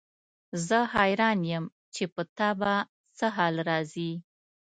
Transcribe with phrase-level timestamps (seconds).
[0.67, 1.65] زه حیران یم
[1.95, 2.73] چې په تا به
[3.17, 4.11] څه حال راځي.